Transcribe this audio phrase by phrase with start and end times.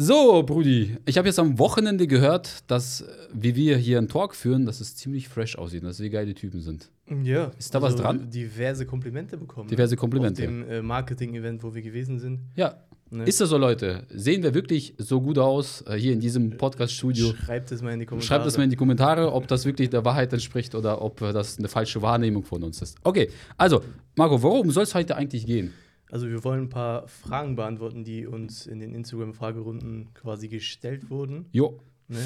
[0.00, 4.36] So, Brudi, ich habe jetzt am Wochenende gehört, dass, äh, wie wir hier einen Talk
[4.36, 6.88] führen, dass es ziemlich fresh aussieht, dass wir geile Typen sind.
[7.24, 7.50] Ja.
[7.58, 8.30] Ist da was dran?
[8.30, 9.68] Diverse Komplimente bekommen.
[9.68, 10.42] Diverse Komplimente.
[10.42, 12.42] Auf dem äh, Marketing-Event, wo wir gewesen sind.
[12.54, 12.76] Ja.
[13.10, 13.24] Ne?
[13.24, 14.04] Ist das so, Leute?
[14.08, 17.32] Sehen wir wirklich so gut aus äh, hier in diesem Podcast-Studio?
[17.34, 18.28] Schreibt es mal in die Kommentare.
[18.28, 21.32] Schreibt es mal in die Kommentare, ob das wirklich der Wahrheit entspricht oder ob äh,
[21.32, 22.98] das eine falsche Wahrnehmung von uns ist.
[23.02, 23.82] Okay, also,
[24.14, 25.72] Marco, worum soll es heute eigentlich gehen?
[26.10, 31.46] Also wir wollen ein paar Fragen beantworten, die uns in den Instagram-Fragerunden quasi gestellt wurden.
[31.52, 31.78] Jo.
[32.08, 32.18] Ne?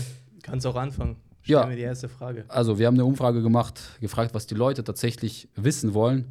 [0.43, 1.17] Kannst auch anfangen.
[1.43, 1.67] Stell Ja.
[1.67, 2.45] mir die erste Frage.
[2.49, 6.27] Also, wir haben eine Umfrage gemacht, gefragt, was die Leute tatsächlich wissen wollen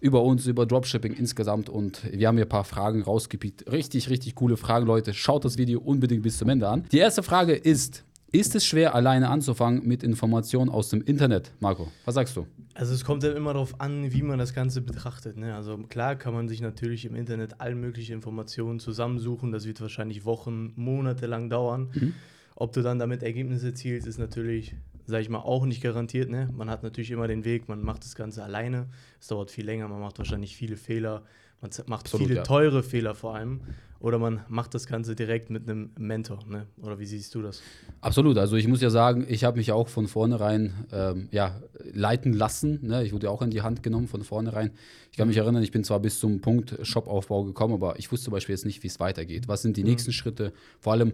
[0.00, 1.70] über uns, über Dropshipping insgesamt.
[1.70, 3.70] Und wir haben hier ein paar Fragen rausgepickt.
[3.72, 5.14] Richtig, richtig coole Fragen, Leute.
[5.14, 6.84] Schaut das Video unbedingt bis zum Ende an.
[6.92, 11.50] Die erste Frage ist: Ist es schwer, alleine anzufangen mit Informationen aus dem Internet?
[11.58, 12.46] Marco, was sagst du?
[12.74, 15.36] Also es kommt dann immer darauf an, wie man das Ganze betrachtet.
[15.36, 15.54] Ne?
[15.56, 19.50] Also klar kann man sich natürlich im Internet all mögliche Informationen zusammensuchen.
[19.50, 21.90] Das wird wahrscheinlich Wochen, Monate lang dauern.
[21.92, 22.14] Mhm.
[22.54, 26.30] Ob du dann damit Ergebnisse erzielst, ist natürlich, sage ich mal, auch nicht garantiert.
[26.30, 26.48] Ne?
[26.56, 28.86] Man hat natürlich immer den Weg, man macht das Ganze alleine.
[29.20, 31.24] Es dauert viel länger, man macht wahrscheinlich viele Fehler.
[31.60, 32.42] Man macht Absolut, viele ja.
[32.42, 33.60] teure Fehler vor allem.
[34.00, 36.38] Oder man macht das Ganze direkt mit einem Mentor.
[36.48, 36.66] Ne?
[36.80, 37.60] Oder wie siehst du das?
[38.00, 38.38] Absolut.
[38.38, 41.60] Also, ich muss ja sagen, ich habe mich auch von vornherein ähm, ja,
[41.92, 42.78] leiten lassen.
[42.82, 43.04] Ne?
[43.04, 44.70] Ich wurde ja auch in die Hand genommen von vornherein.
[45.10, 48.24] Ich kann mich erinnern, ich bin zwar bis zum Punkt Shopaufbau gekommen, aber ich wusste
[48.24, 49.48] zum Beispiel jetzt nicht, wie es weitergeht.
[49.48, 50.54] Was sind die nächsten Schritte?
[50.80, 51.12] Vor allem,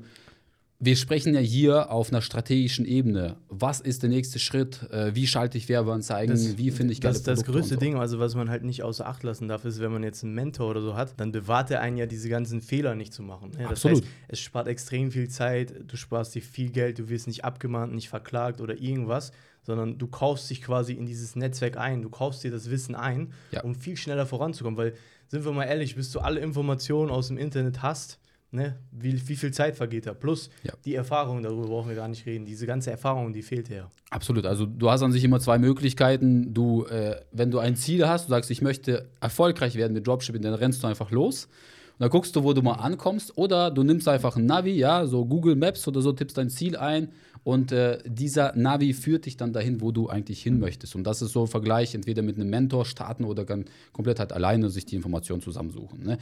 [0.78, 3.36] wir sprechen ja hier auf einer strategischen Ebene.
[3.48, 4.82] Was ist der nächste Schritt?
[4.91, 6.36] Äh, wie schalte ich Werbeanzeigen?
[6.58, 7.80] wie finde ich geile das, das Produkte größte so.
[7.80, 10.34] Ding, also was man halt nicht außer Acht lassen darf, ist, wenn man jetzt einen
[10.34, 13.52] Mentor oder so hat, dann bewahrt er einen ja, diese ganzen Fehler nicht zu machen.
[13.54, 14.02] Ja, das Absolut.
[14.02, 17.94] heißt, es spart extrem viel Zeit, du sparst dir viel Geld, du wirst nicht abgemahnt,
[17.94, 19.32] nicht verklagt oder irgendwas,
[19.62, 23.32] sondern du kaufst dich quasi in dieses Netzwerk ein, du kaufst dir das Wissen ein,
[23.50, 23.62] Ja.
[23.62, 24.77] um viel schneller voranzukommen.
[24.77, 24.92] Weil,
[25.28, 28.19] sind wir mal ehrlich, bis du alle Informationen aus dem Internet hast,
[28.50, 30.14] ne, wie, wie viel Zeit vergeht da?
[30.14, 30.72] Plus Ja.
[30.84, 32.44] die Erfahrung, darüber brauchen wir gar nicht reden.
[32.44, 33.91] Diese ganze Erfahrung, die fehlt ja.
[34.11, 34.47] Absolut.
[34.47, 36.55] Also du hast an sich immer zwei Möglichkeiten.
[36.55, 40.43] Du, äh, wenn du ein Ziel hast, du sagst, ich möchte erfolgreich werden mit Dropshipping,
[40.43, 41.44] dann rennst du einfach los.
[41.47, 43.37] Und dann guckst du, wo du mal ankommst.
[43.38, 46.76] Oder du nimmst einfach ein Navi, ja, so Google Maps oder so, tippst dein Ziel
[46.76, 47.09] ein
[47.42, 50.94] und äh, dieser Navi führt dich dann dahin, wo du eigentlich hin möchtest.
[50.97, 53.47] Und das ist so ein Vergleich, entweder mit einem Mentor starten oder
[53.92, 56.04] komplett halt alleine sich die Informationen zusammensuchen.
[56.04, 56.19] Ne?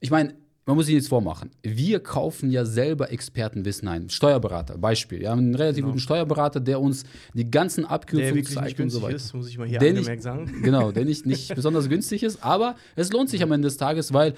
[0.00, 0.34] Ich meine,
[0.66, 1.50] man muss sich jetzt vormachen.
[1.62, 4.10] Wir kaufen ja selber Expertenwissen ein.
[4.10, 5.20] Steuerberater, Beispiel.
[5.20, 5.88] Wir haben einen relativ Genau.
[5.90, 7.04] guten Steuerberater, der uns
[7.34, 9.14] die ganzen Abkürzungen zeigt und so weiter.
[9.14, 10.52] ist, muss ich mal hier Der nicht- sagen.
[10.64, 14.12] Genau, der nicht, nicht besonders günstig ist, aber es lohnt sich am Ende des Tages,
[14.12, 14.34] weil,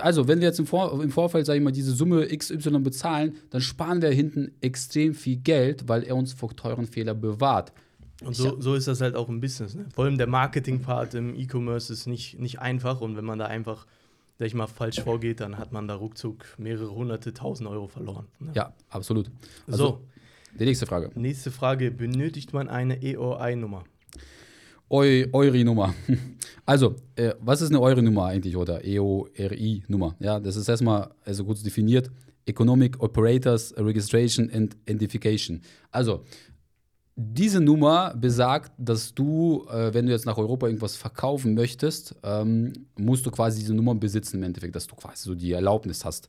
[0.00, 3.34] also wenn wir jetzt im, Vor im Vorfeld, sage ich mal, diese Summe XY bezahlen,
[3.50, 7.72] dann sparen wir hinten extrem viel Geld, weil er uns vor teuren Fehlern bewahrt.
[8.24, 9.74] Und so, so ist das halt auch im Business.
[9.74, 9.86] Ne?
[9.92, 13.86] Vor allem der Marketing-Part im E-Commerce ist nicht, nicht einfach und wenn man da einfach,
[14.38, 18.26] sag ich mal, falsch vorgeht, dann hat man da ruckzuck mehrere hunderte, tausend Euro verloren.
[18.40, 18.52] Ne?
[18.54, 19.30] Ja, absolut.
[19.66, 20.00] Also, so,
[20.58, 21.10] Die nächste Frage.
[21.14, 21.90] nächste Frage.
[21.90, 23.84] Benötigt man eine EOI-Nummer?
[24.90, 25.94] Eu Euri-Nummer.
[26.66, 30.16] Also, äh, was ist eine Euri-Nummer eigentlich oder EORI-Nummer?
[30.18, 32.10] Ja, das ist erstmal also kurz definiert:
[32.46, 35.60] Economic Operators Registration and Identification.
[35.90, 36.24] Also,
[37.16, 42.72] diese Nummer besagt, dass du, äh, wenn du jetzt nach Europa irgendwas verkaufen möchtest, ähm,
[42.96, 46.28] musst du quasi diese Nummer besitzen im Endeffekt, dass du quasi so die Erlaubnis hast.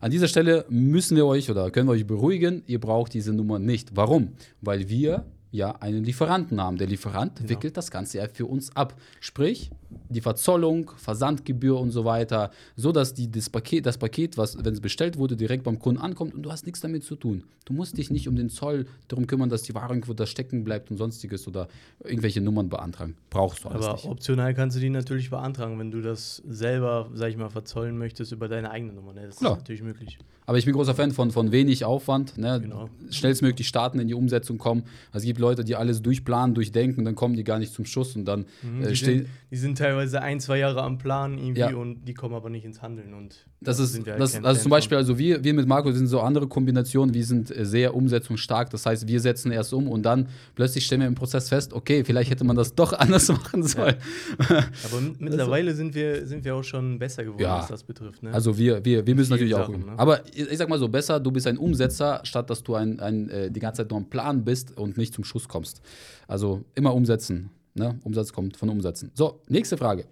[0.00, 3.58] An dieser Stelle müssen wir euch oder können wir euch beruhigen, ihr braucht diese Nummer
[3.58, 3.96] nicht.
[3.96, 4.32] Warum?
[4.60, 6.76] Weil wir ja einen Lieferanten haben.
[6.76, 8.94] Der Lieferant wickelt das Ganze ja für uns ab.
[9.18, 9.70] Sprich,
[10.08, 14.72] die Verzollung, Versandgebühr und so weiter, so dass die, das, Paket, das Paket, was, wenn
[14.72, 17.44] es bestellt wurde, direkt beim Kunden ankommt und du hast nichts damit zu tun.
[17.64, 20.64] Du musst dich nicht um den Zoll darum kümmern, dass die Ware irgendwo da stecken
[20.64, 21.68] bleibt und sonstiges oder
[22.02, 23.16] irgendwelche Nummern beantragen.
[23.30, 24.06] Brauchst du alles Aber nicht.
[24.06, 28.32] optional kannst du die natürlich beantragen, wenn du das selber, sag ich mal, verzollen möchtest
[28.32, 29.12] über deine eigene Nummer.
[29.12, 29.26] Ne?
[29.26, 29.52] Das Klar.
[29.52, 30.18] ist natürlich möglich.
[30.46, 32.36] Aber ich bin großer Fan von, von wenig Aufwand.
[32.38, 32.60] Ne?
[32.60, 32.90] Genau.
[33.10, 34.82] Schnellstmöglich starten, in die Umsetzung kommen.
[35.12, 38.16] Also es gibt Leute, die alles durchplanen, durchdenken, dann kommen die gar nicht zum Schuss
[38.16, 41.60] und dann Mhm, äh, die, sind, die sind teilweise ein, zwei Jahre am Plan irgendwie
[41.60, 41.74] Ja.
[41.74, 43.14] und die kommen aber nicht ins Handeln.
[43.14, 45.54] Und Das da ist, sind wir halt das, also Fan zum Beispiel, also wir, wir
[45.54, 48.70] mit Marco sind so andere Kombinationen, wir sind äh, sehr umsetzungsstark.
[48.70, 52.04] Das heißt, wir setzen erst um und dann plötzlich stellen wir im Prozess fest, okay,
[52.04, 53.96] vielleicht hätte man das doch anders machen sollen.
[54.38, 54.56] von.
[54.56, 57.58] Aber mittlerweile sind wir, sind wir auch schon besser geworden, Ja.
[57.58, 58.22] was das betrifft.
[58.22, 58.32] Ne?
[58.32, 59.66] Also wir, wir, wir müssen natürlich auch.
[59.66, 59.92] Sachen, ne?
[59.96, 63.00] Aber ich, ich sag mal so, besser, du bist ein Umsetzer, statt dass du ein,
[63.00, 65.80] ein, äh, die ganze Zeit nur am Plan bist und nicht zum Schuss kommst.
[66.28, 67.50] Also immer umsetzen.
[67.74, 67.98] Ne?
[68.04, 69.10] Umsatz kommt von Umsetzen.
[69.14, 70.04] So, nächste Frage.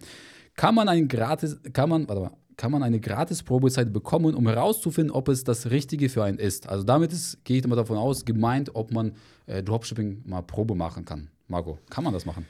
[0.54, 4.46] Kann man ein gratis, kann man, warte mal, kann man eine gratis Probezeit bekommen, um
[4.48, 6.68] herauszufinden, ob es das Richtige für einen ist?
[6.68, 9.12] Also damit ist, gehe ich immer davon aus, gemeint, ob man
[9.46, 11.28] äh, Dropshipping mal Probe machen kann.
[11.46, 12.46] Marco, kann man das machen?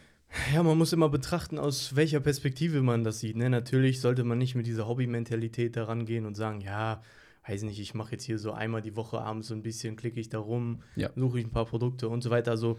[0.54, 3.36] Ja, man muss immer betrachten, aus welcher Perspektive man das sieht.
[3.36, 3.48] Ne?
[3.50, 7.02] Natürlich sollte man nicht mit dieser Hobby-Mentalität daran gehen und sagen, ja,
[7.46, 10.20] weiß nicht, ich mache jetzt hier so einmal die Woche abends so ein bisschen, klicke
[10.20, 11.08] ich da rum, Ja.
[11.16, 12.50] suche ich ein paar Produkte und so weiter.
[12.50, 12.76] Also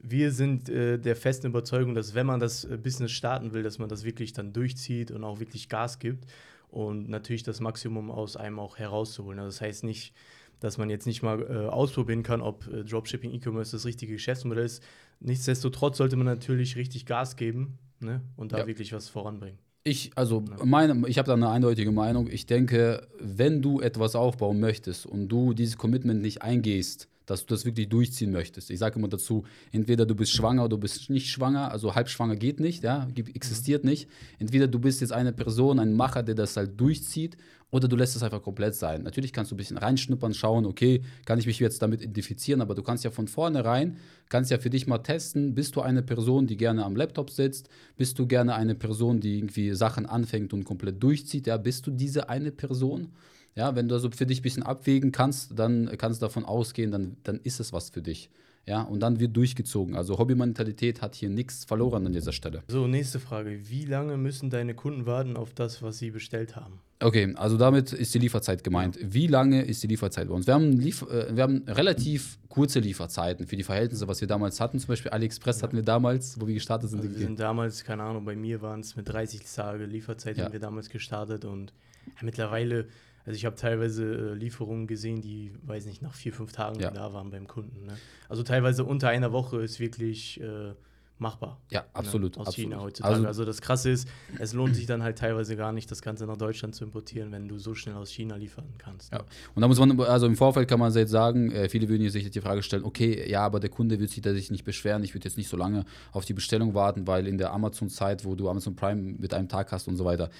[0.00, 3.78] wir sind äh, der festen Überzeugung, dass wenn man das äh, Business starten will, dass
[3.78, 6.26] man das wirklich dann durchzieht und auch wirklich Gas gibt
[6.68, 9.38] und natürlich das Maximum aus einem auch herauszuholen.
[9.40, 10.14] Also das heißt nicht,
[10.60, 14.64] dass man jetzt nicht mal äh, ausprobieren kann, ob äh, Dropshipping E-Commerce das richtige Geschäftsmodell
[14.64, 14.82] ist.
[15.20, 18.22] Nichtsdestotrotz sollte man natürlich richtig Gas geben ne?
[18.36, 18.66] und da Ja.
[18.66, 19.58] wirklich was voranbringen.
[19.84, 20.64] Ich, also Ja.
[20.64, 22.28] meine, ich habe da eine eindeutige Meinung.
[22.30, 27.54] Ich denke, wenn du etwas aufbauen möchtest und du dieses Commitment nicht eingehst, dass du
[27.54, 28.70] das wirklich durchziehen möchtest.
[28.70, 32.36] Ich sage immer dazu, entweder du bist schwanger oder du bist nicht schwanger, also halbschwanger
[32.36, 34.08] geht nicht, ja, gibt- existiert nicht.
[34.38, 37.36] Entweder du bist jetzt eine Person, ein Macher, der das halt durchzieht,
[37.70, 39.02] oder du lässt es einfach komplett sein.
[39.02, 42.74] Natürlich kannst du ein bisschen reinschnuppern, schauen, okay, kann ich mich jetzt damit identifizieren, aber
[42.74, 43.98] du kannst ja von vornherein,
[44.30, 47.68] kannst ja für dich mal testen, bist du eine Person, die gerne am Laptop sitzt,
[47.96, 51.90] bist du gerne eine Person, die irgendwie Sachen anfängt und komplett durchzieht, ja, bist du
[51.90, 53.12] diese eine Person?
[53.54, 56.90] Ja, wenn du also für dich ein bisschen abwägen kannst, dann kannst du davon ausgehen,
[56.90, 58.30] dann, dann ist es was für dich.
[58.66, 59.96] Ja, und dann wird durchgezogen.
[59.96, 62.62] Also Hobbymentalität hat hier nichts verloren an dieser Stelle.
[62.68, 63.60] So, nächste Frage.
[63.70, 66.78] Wie lange müssen deine Kunden warten auf das, was sie bestellt haben?
[67.00, 68.98] Okay, also damit ist die Lieferzeit gemeint.
[69.00, 70.46] Wie lange ist die Lieferzeit bei uns?
[70.46, 74.60] Wir haben, Lief äh, wir haben relativ kurze Lieferzeiten für die Verhältnisse, was wir damals
[74.60, 74.78] hatten.
[74.78, 77.00] Zum Beispiel AliExpress hatten wir damals, wo wir gestartet sind.
[77.00, 80.44] Also wir sind damals, keine Ahnung, bei mir waren es mit 30 Tage Lieferzeit, Ja.
[80.44, 81.72] haben wir damals gestartet und
[82.06, 82.86] ja, mittlerweile,
[83.28, 86.90] also ich habe teilweise äh, Lieferungen gesehen, die, weiß nicht, nach vier, fünf Tagen Ja.
[86.90, 87.84] da waren beim Kunden.
[87.84, 87.92] Ne?
[88.26, 90.72] Also teilweise unter einer Woche ist wirklich äh,
[91.18, 91.60] machbar.
[91.70, 92.36] ja, absolut.
[92.36, 92.40] Ne?
[92.40, 92.70] Aus absolut.
[92.70, 93.14] China heutzutage.
[93.16, 94.08] Also, Also, das Krasse ist,
[94.38, 97.48] es lohnt sich dann halt teilweise gar nicht, das Ganze nach Deutschland zu importieren, wenn
[97.48, 99.12] du so schnell aus China liefern kannst.
[99.12, 99.22] Ja.
[99.54, 102.24] Und da muss man, also im Vorfeld kann man jetzt sagen, äh, viele würden sich
[102.24, 105.04] jetzt die Frage stellen, okay, ja, aber der Kunde wird sich da sich nicht beschweren,
[105.04, 108.34] ich würde jetzt nicht so lange auf die Bestellung warten, weil in der Amazon-Zeit, wo
[108.34, 110.30] du Amazon Prime mit einem Tag hast und so weiter,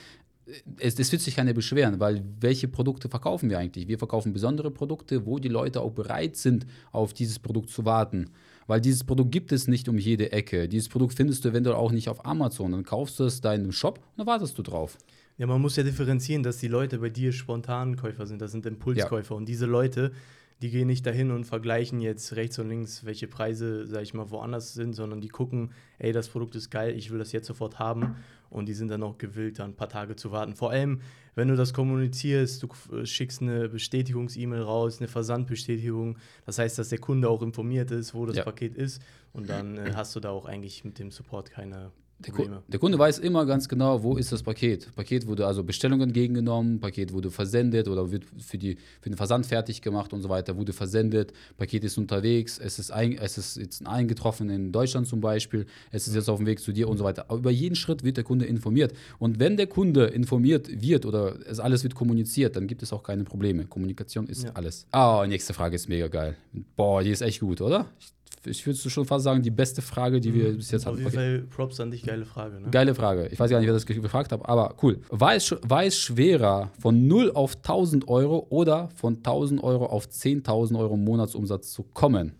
[0.79, 3.89] es, es wird sich keiner beschweren, weil welche Produkte verkaufen wir eigentlich?
[3.89, 8.31] Wir verkaufen besondere Produkte, wo die Leute auch bereit sind, auf dieses Produkt zu warten.
[8.67, 10.69] Weil dieses Produkt gibt es nicht um jede Ecke.
[10.69, 12.73] Dieses Produkt findest du eventuell auch nicht auf Amazon.
[12.73, 14.99] Dann kaufst du es da in einem Shop und dann wartest du drauf.
[15.39, 19.37] Ja, man muss ja differenzieren, dass die Leute bei dir Spontankäufer sind, das sind Impulskäufer.
[19.37, 20.13] Und diese Leute,
[20.61, 24.31] die gehen nicht dahin und vergleichen jetzt rechts und links, welche Preise, sag ich mal,
[24.31, 27.79] woanders sind, sondern die gucken, ey, das Produkt ist geil, ich will das jetzt sofort
[27.79, 28.17] haben.
[28.51, 30.55] Und die sind dann auch gewillt, dann ein paar Tage zu warten.
[30.57, 31.01] Vor allem,
[31.35, 36.17] wenn du das kommunizierst, du äh, schickst eine Bestätigungs-E-Mail raus, eine Versandbestätigung.
[36.47, 38.45] Das heißt, dass der Kunde auch informiert ist, wo das Ja.
[38.45, 39.03] Paket ist.
[39.33, 42.63] Und dann äh, hast du da auch eigentlich mit dem Support keine Der, Ku Probleme.
[42.67, 44.93] der Kunde weiß immer ganz genau, wo ist das Paket.
[44.97, 49.47] Paket wurde also Bestellung entgegengenommen, Paket wurde versendet oder wird für, die, für den Versand
[49.47, 53.57] fertig gemacht und so weiter, wurde versendet, Paket ist unterwegs, es ist, ein, es ist
[53.57, 56.99] jetzt eingetroffen in Deutschland zum Beispiel, es ist jetzt auf dem Weg zu dir und
[56.99, 57.27] so weiter.
[57.29, 58.93] Aber über jeden Schritt wird der Kunde informiert.
[59.21, 63.05] Und wenn der Kunde informiert wird oder es alles wird kommuniziert, dann gibt es auch
[63.05, 63.67] keine Probleme.
[63.67, 64.51] Kommunikation ist Ja.
[64.55, 64.87] alles.
[64.91, 66.37] Ah, nächste Frage ist mega geil.
[66.75, 67.87] Boah, die ist echt gut, oder?
[68.01, 68.13] Ich,
[68.49, 70.99] ich würde schon fast sagen, die beste Frage, die wir bis jetzt Auf hatten.
[71.05, 71.39] jeden Okay.
[71.39, 72.61] Fall Props an dich, geile Frage.
[72.61, 72.69] Ne?
[72.71, 73.29] Geile Frage.
[73.29, 75.01] Ich weiß gar nicht, wer das ge- gefragt hat, aber cool.
[75.11, 80.07] War es, war es schwerer, von 0 auf 1000 Euro oder von 1000 Euro auf
[80.07, 82.33] 10.000 Euro Monatsumsatz zu kommen?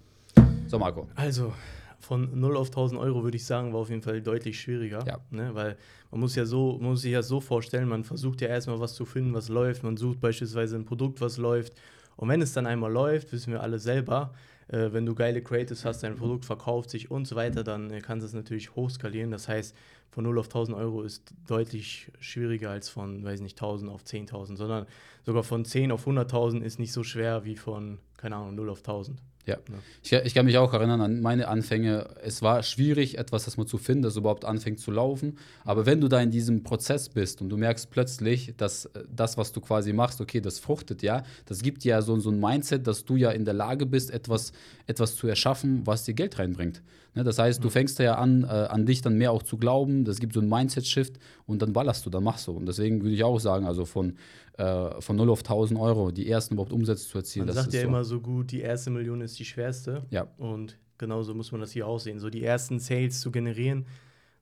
[0.67, 1.07] So, Marco.
[1.15, 1.53] Also,
[2.01, 5.05] von 0 auf 1000 Euro würde ich sagen, war auf jeden Fall deutlich schwieriger.
[5.07, 5.19] Ja.
[5.31, 5.51] Ne?
[5.55, 5.77] Weil
[6.11, 8.95] man muss ja so, man muss sich ja so vorstellen, man versucht ja erstmal was
[8.95, 9.83] zu finden, was läuft.
[9.83, 11.75] Man sucht beispielsweise ein Produkt, was läuft.
[12.17, 14.33] Und wenn es dann einmal läuft, wissen wir alle selber,
[14.69, 18.23] wenn du geile Creatives hast, dein Produkt verkauft sich und so weiter, dann äh, kannst
[18.23, 19.31] du es natürlich hochskalieren.
[19.31, 19.75] Das heißt,
[20.11, 24.57] von 0 auf 1000 Euro ist deutlich schwieriger als von, weiß nicht, 1000 auf 10.000,
[24.57, 24.87] sondern
[25.25, 28.79] sogar von 10 auf 100.000 ist nicht so schwer wie von, keine Ahnung, 0 auf
[28.79, 29.21] 1000.
[29.49, 29.57] Ja.
[30.03, 32.11] Ich, ich kann mich auch erinnern an meine Anfänge.
[32.23, 35.39] Es war schwierig, etwas erstmal zu finden, das überhaupt anfängt zu laufen.
[35.65, 39.39] Aber wenn du da in diesem Prozess bist und du merkst plötzlich, dass äh, das,
[39.39, 42.39] was du quasi machst, okay, das fruchtet ja, das gibt dir ja so, so ein
[42.39, 44.53] Mindset, dass du ja in der Lage bist, etwas,
[44.87, 46.83] etwas zu erschaffen, was dir Geld reinbringt.
[47.15, 50.05] Ne, das heißt, du fängst ja an, äh, an dich dann mehr auch zu glauben.
[50.05, 52.53] Das gibt so einen Mindset-Shift und dann ballerst du, dann machst du.
[52.53, 54.17] Und deswegen würde ich auch sagen, also von,
[54.59, 57.47] äh, von 0 auf 1000 Euro, die ersten überhaupt Umsätze zu erzielen.
[57.47, 57.89] Man das sagt ja so.
[57.89, 60.07] immer so gut, die erste Million ist die schwerste.
[60.11, 60.29] Ja.
[60.37, 62.19] Und genauso muss man das hier auch sehen.
[62.19, 63.87] So die ersten Sales zu generieren,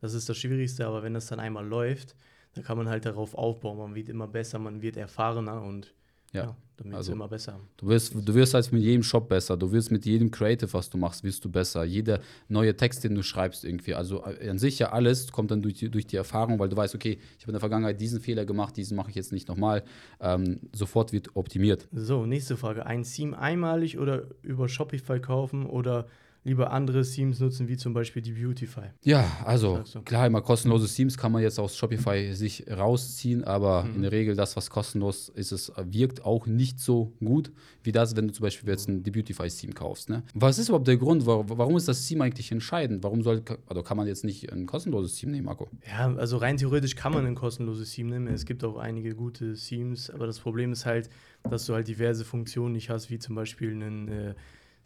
[0.01, 2.17] das ist das Schwierigste, aber wenn das dann einmal läuft,
[2.55, 3.79] dann kann man halt darauf aufbauen.
[3.79, 5.95] Man wird immer besser, man wird erfahrener und
[6.37, 6.45] Ja.
[6.45, 7.59] ja, dann wird Also- immer besser.
[7.79, 10.91] Du wirst, du wirst halt mit jedem Shop besser, du wirst mit jedem Creative, was
[10.91, 11.85] du machst, wirst du besser.
[11.85, 13.95] Jeder neue Text, den du schreibst irgendwie.
[13.95, 16.77] Also äh, an sich ja alles kommt dann durch die, durch die Erfahrung, weil du
[16.77, 19.49] weißt, okay, ich habe in der Vergangenheit diesen Fehler gemacht, diesen mache ich jetzt nicht
[19.49, 19.83] nochmal.
[20.21, 21.89] Ähm, sofort wird optimiert.
[21.93, 22.85] So, nächste Frage.
[22.87, 26.07] Ein Theme einmalig oder über Shopify kaufen oder
[26.47, 28.87] lieber andere Themes nutzen, wie zum Beispiel die Beautify.
[29.03, 33.97] Ja, also klar, immer kostenlose Themes kann man jetzt aus Shopify sich rausziehen, aber mhm.
[33.97, 37.51] in der Regel das, was kostenlos ist, es wirkt auch nicht so gut
[37.83, 40.09] wie das, wenn du zum Beispiel jetzt ein Beautify-Theme kaufst.
[40.09, 40.23] Ne?
[40.35, 43.03] Was ist überhaupt der Grund, warum ist das Theme eigentlich entscheidend?
[43.03, 45.69] Warum soll, also kann man jetzt nicht ein kostenloses Theme nehmen, Marco?
[45.85, 48.29] Ja, also rein theoretisch kann man ein kostenloses Theme nehmen.
[48.29, 51.11] Es gibt auch einige gute Themes, aber das Problem ist halt,
[51.43, 54.35] dass du halt diverse Funktionen nicht hast, wie zum Beispiel einen äh,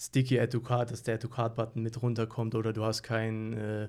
[0.00, 3.02] Sticky Add to Card, dass der Add to Card Button mit runterkommt oder du hast
[3.02, 3.88] keinen äh,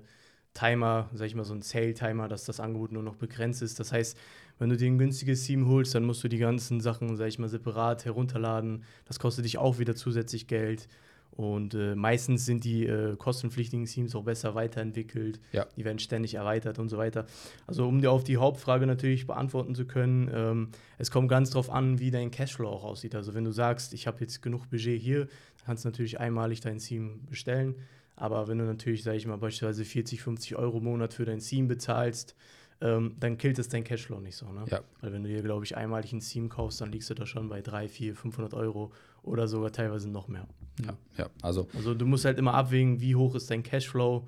[0.53, 3.79] Timer, sag ich mal so einen Sale Timer, dass das Angebot nur noch begrenzt ist.
[3.79, 4.17] Das heißt,
[4.59, 7.39] wenn du dir ein günstiges Theme holst, dann musst du die ganzen Sachen, sag ich
[7.39, 8.83] mal, separat herunterladen.
[9.05, 10.89] Das kostet dich auch wieder zusätzlich Geld.
[11.31, 15.39] Und äh, meistens sind die äh, kostenpflichtigen Teams auch besser weiterentwickelt.
[15.53, 15.65] Ja.
[15.77, 17.25] Die werden ständig erweitert und so weiter.
[17.67, 21.69] Also um dir auf die Hauptfrage natürlich beantworten zu können, ähm, es kommt ganz darauf
[21.69, 23.15] an, wie dein Cashflow auch aussieht.
[23.15, 25.27] Also wenn du sagst, ich habe jetzt genug Budget hier,
[25.65, 27.75] kannst du natürlich einmalig dein Team bestellen.
[28.15, 31.39] Aber wenn du natürlich, sage ich mal, beispielsweise 40, 50 Euro im Monat für dein
[31.39, 32.35] Team bezahlst,
[32.81, 34.51] ähm, dann killt es dein Cashflow nicht so.
[34.51, 34.65] Ne?
[34.69, 34.81] Ja.
[35.01, 37.47] Weil wenn du dir, glaube ich, einmalig ein Team kaufst, dann liegst du da schon
[37.47, 38.91] bei 3, 4, 500 Euro
[39.23, 40.47] oder sogar teilweise noch mehr.
[40.83, 41.29] Ja, ja.
[41.41, 44.27] Also, also du musst halt immer abwägen, wie hoch ist dein Cashflow.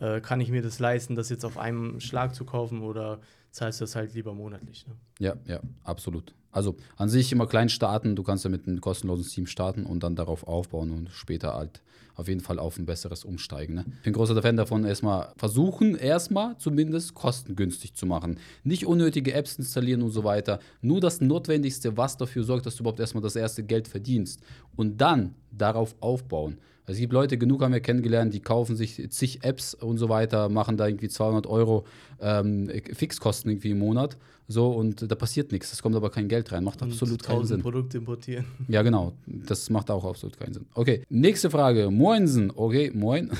[0.00, 3.20] Äh, kann ich mir das leisten, das jetzt auf einem Schlag zu kaufen oder
[3.52, 4.86] zahlst du das halt lieber monatlich?
[4.86, 4.94] Ne?
[5.18, 6.34] Ja, ja, absolut.
[6.50, 10.02] Also an sich immer klein starten, du kannst ja mit einem kostenlosen Team starten und
[10.02, 11.82] dann darauf aufbauen und später halt
[12.14, 13.74] auf jeden Fall auf ein besseres umsteigen.
[13.74, 13.84] Ne?
[13.98, 18.38] Ich bin großer Fan davon, erstmal versuchen, erstmal zumindest kostengünstig zu machen.
[18.64, 20.58] Nicht unnötige Apps installieren und so weiter.
[20.82, 24.42] Nur das Notwendigste, was dafür sorgt, dass du überhaupt erstmal das erste Geld verdienst.
[24.76, 26.58] Und dann darauf aufbauen.
[26.92, 30.48] Es gibt Leute, genug haben wir kennengelernt, die kaufen sich zig Apps und so weiter,
[30.48, 31.84] machen da irgendwie 200 Euro
[32.20, 34.16] ähm, Fixkosten irgendwie im Monat.
[34.48, 35.72] So, und da passiert nichts.
[35.72, 36.64] Es kommt aber kein Geld rein.
[36.64, 37.62] Macht und absolut keinen Sinn.
[37.62, 38.44] Produkte importieren.
[38.68, 39.14] Ja, genau.
[39.26, 40.66] Das macht auch absolut keinen Sinn.
[40.74, 41.90] Okay, nächste Frage.
[41.90, 42.52] Moinsen.
[42.54, 43.30] Okay, moin.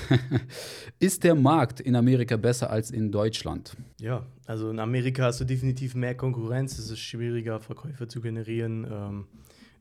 [0.99, 3.77] Ist der Markt in Amerika besser als in Deutschland?
[4.01, 6.79] Ja, also in Amerika hast du definitiv mehr Konkurrenz.
[6.79, 8.87] Es ist schwieriger, Verkäufer zu generieren.
[8.91, 9.25] Ähm,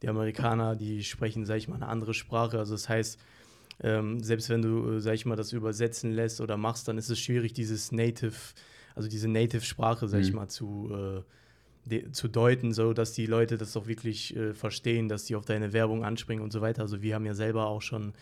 [0.02, 2.58] die Amerikaner, die sprechen, sag ich mal, eine andere Sprache.
[2.58, 3.20] Also das heißt,
[3.84, 7.10] ähm, selbst wenn du, äh, sag ich mal, das übersetzen lässt oder machst, dann ist
[7.10, 8.36] es schwierig, dieses Native,
[8.96, 10.24] also diese Native-Sprache, sag mhm.
[10.24, 14.54] ich mal, zu, äh, de, zu deuten, so dass die Leute das auch wirklich äh,
[14.54, 16.82] verstehen, dass die auf deine Werbung anspringen und so weiter.
[16.82, 18.14] Also wir haben ja selber auch schon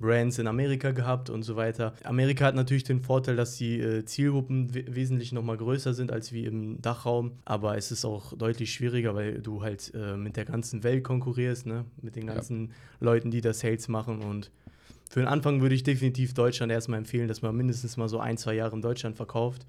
[0.00, 1.92] Brands in Amerika gehabt und so weiter.
[2.04, 6.44] Amerika hat natürlich den Vorteil, dass die äh, Zielgruppen wesentlich nochmal größer sind als wie
[6.44, 10.84] im Dachraum, aber es ist auch deutlich schwieriger, weil du halt äh, mit der ganzen
[10.84, 11.84] Welt konkurrierst, ne?
[12.00, 12.72] mit den ganzen ja.
[13.00, 14.52] Leuten, die da Sales machen und
[15.08, 18.36] für den Anfang würde ich definitiv Deutschland erstmal empfehlen, dass man mindestens mal so ein,
[18.36, 19.66] zwei Jahre in Deutschland verkauft.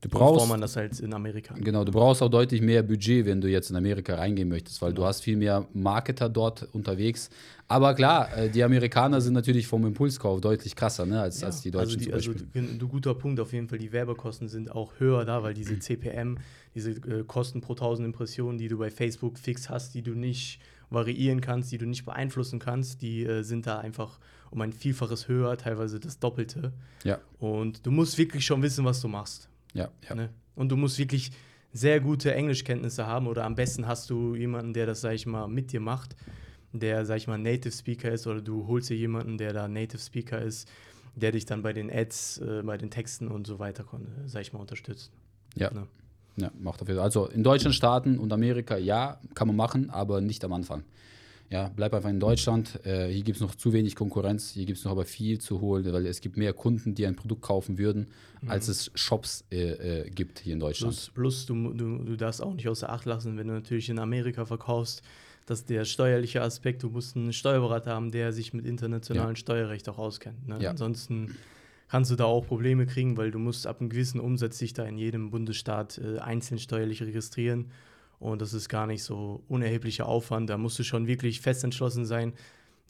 [0.00, 1.54] Du brauchst, bevor man das halt in Amerika.
[1.58, 4.90] Genau, du brauchst auch deutlich mehr Budget, wenn du jetzt in Amerika reingehen möchtest, weil
[4.90, 5.02] genau.
[5.02, 7.30] du hast viel mehr Marketer dort unterwegs.
[7.66, 11.62] Aber klar, äh, die Amerikaner sind natürlich vom Impulskauf deutlich krasser ne, als, ja, als
[11.62, 12.12] die Deutschen.
[12.12, 15.42] Also, die, also ein guter Punkt auf jeden Fall, die Werbekosten sind auch höher da,
[15.42, 16.38] weil diese CPM,
[16.76, 20.60] diese äh, Kosten pro 1000 Impressionen, die du bei Facebook fix hast, die du nicht
[20.90, 24.18] variieren kannst, die du nicht beeinflussen kannst, die äh, sind da einfach
[24.50, 26.72] um ein Vielfaches höher, teilweise das Doppelte.
[27.04, 27.18] Ja.
[27.38, 29.48] Und du musst wirklich schon wissen, was du machst.
[29.74, 30.14] Ja, ja.
[30.14, 30.30] Ne?
[30.54, 31.30] Und du musst wirklich
[31.72, 35.46] sehr gute Englischkenntnisse haben oder am besten hast du jemanden, der das, sag ich mal,
[35.48, 36.16] mit dir macht,
[36.72, 40.00] der, sag ich mal, Native Speaker ist oder du holst dir jemanden, der da Native
[40.00, 40.68] Speaker ist,
[41.14, 43.84] der dich dann bei den Ads, äh, bei den Texten und so weiter,
[44.26, 45.12] sag ich mal, unterstützt.
[45.56, 45.70] Ja.
[45.72, 45.86] Ne?
[46.40, 47.04] Ja, macht auf jeden Fall.
[47.04, 50.84] Also in Deutschland starten und Amerika, ja, kann man machen, aber nicht am Anfang.
[51.50, 52.78] Ja, bleib einfach in Deutschland.
[52.84, 55.60] Äh, hier gibt es noch zu wenig Konkurrenz, hier gibt es noch aber viel zu
[55.62, 58.08] holen, weil es gibt mehr Kunden, die ein Produkt kaufen würden,
[58.42, 58.50] mhm.
[58.50, 60.92] als es Shops äh, äh, gibt hier in Deutschland.
[60.92, 63.98] Plus, plus du, du, du darfst auch nicht außer Acht lassen, wenn du natürlich in
[63.98, 65.02] Amerika verkaufst,
[65.46, 69.36] dass der steuerliche Aspekt, du musst einen Steuerberater haben, der sich mit internationalem ja.
[69.36, 70.46] Steuerrecht auch auskennt.
[70.46, 70.58] Ne?
[70.60, 70.70] Ja.
[70.70, 71.34] Ansonsten
[71.88, 74.84] kannst du da auch Probleme kriegen, weil du musst ab einem gewissen Umsatz sich da
[74.84, 77.70] in jedem Bundesstaat äh, einzeln steuerlich registrieren
[78.20, 80.50] und das ist gar nicht so unerheblicher Aufwand.
[80.50, 82.32] Da musst du schon wirklich fest entschlossen sein,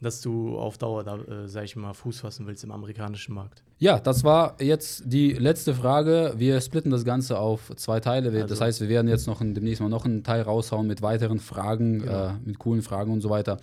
[0.01, 3.63] dass du auf Dauer da, äh, sag ich mal, Fuß fassen willst im amerikanischen Markt.
[3.79, 6.33] Ja, das war jetzt die letzte Frage.
[6.37, 8.29] Wir splitten das Ganze auf zwei Teile.
[8.29, 11.01] Also, das heißt, wir werden jetzt noch ein, demnächst mal noch einen Teil raushauen mit
[11.01, 12.27] weiteren Fragen, genau.
[12.27, 13.57] äh, mit coolen Fragen und so weiter.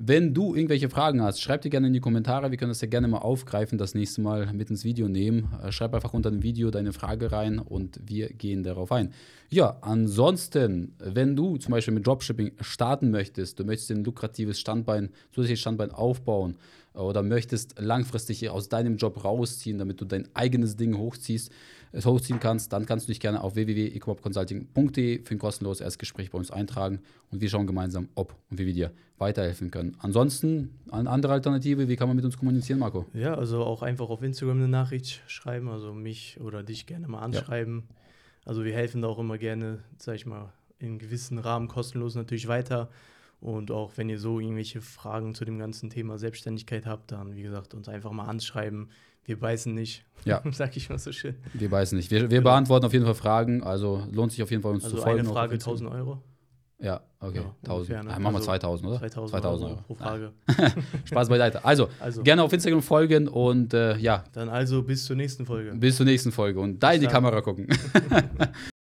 [0.00, 2.52] Wenn du irgendwelche Fragen hast, schreib die gerne in die Kommentare.
[2.52, 5.52] Wir können das ja gerne mal aufgreifen, das nächste Mal mit ins Video nehmen.
[5.60, 9.12] Äh, schreib einfach unter dem Video deine Frage rein und wir gehen darauf ein.
[9.50, 15.08] Ja, ansonsten, wenn du zum Beispiel mit Dropshipping starten möchtest, du möchtest ein lukratives Standbein,
[15.32, 16.54] zusätzliches Standbein aufbauen
[16.94, 21.52] oder möchtest langfristig aus deinem Job rausziehen, damit du dein eigenes Ding hochziehst,
[21.92, 26.38] es hochziehen kannst, dann kannst du dich gerne auf www.ecomopconsulting.de für ein kostenloses Erstgespräch bei
[26.38, 29.96] uns eintragen und wir schauen gemeinsam, ob und wie wir dir weiterhelfen können.
[30.00, 33.06] Ansonsten, eine andere Alternative, wie kann man mit uns kommunizieren, Marco?
[33.14, 37.20] Ja, also auch einfach auf Instagram eine Nachricht schreiben, also mich oder dich gerne mal
[37.20, 37.84] anschreiben.
[37.88, 37.94] Ja.
[38.44, 42.48] Also wir helfen da auch immer gerne, sag ich mal, in gewissen Rahmen kostenlos natürlich
[42.48, 42.88] weiter.
[43.40, 47.42] Und auch wenn ihr so irgendwelche Fragen zu dem ganzen Thema Selbstständigkeit habt, dann, wie
[47.42, 48.90] gesagt, uns einfach mal anschreiben.
[49.24, 50.04] Wir beißen nicht.
[50.24, 50.42] Ja.
[50.52, 51.36] Sag ich mal so schön.
[51.52, 52.10] Wir beißen nicht.
[52.10, 52.50] Wir, wir genau.
[52.50, 53.62] beantworten auf jeden Fall Fragen.
[53.62, 55.20] Also lohnt sich auf jeden Fall, uns also zu folgen.
[55.20, 56.22] Eine Frage 1000 Euro.
[56.80, 57.38] Ja, okay.
[57.38, 57.68] Ja, 1000.
[57.68, 58.10] Ungefähr, ne?
[58.10, 58.98] machen wir also 2000, oder?
[59.00, 60.32] 2000, 2000 Euro, pro Frage.
[61.04, 61.64] Spaß beiseite.
[61.64, 64.22] Also, also, gerne auf Instagram folgen und äh, ja.
[64.32, 65.74] Dann also bis zur nächsten Folge.
[65.74, 67.66] Bis zur nächsten Folge und da in die Kamera gucken.